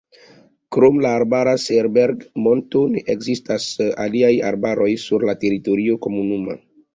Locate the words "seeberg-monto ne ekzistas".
1.63-3.69